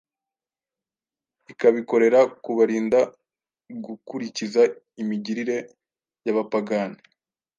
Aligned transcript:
ikabikorera 1.51 2.19
kubarinda 2.43 2.99
gukurikiza 3.85 4.61
imigirire 5.01 5.57
y’abapagani, 6.25 6.99